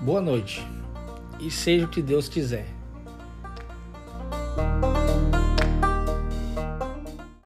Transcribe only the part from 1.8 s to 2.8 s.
o que Deus quiser.